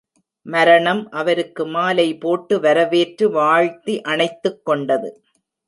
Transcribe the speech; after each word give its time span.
மரணம் 0.45 1.09
அவருக்கு 1.11 1.65
மாலை 1.67 2.17
போட்டு 2.17 2.59
வரவேற்று 2.59 3.29
வாழ்த்தி 3.29 4.01
அணைத்துக் 4.01 4.65
கொண்டது. 4.65 5.11